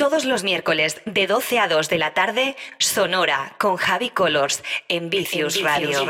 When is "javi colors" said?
3.76-4.62